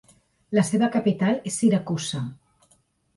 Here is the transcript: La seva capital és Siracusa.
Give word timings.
La 0.57 0.61
seva 0.69 0.87
capital 0.95 1.37
és 1.51 1.57
Siracusa. 1.63 2.23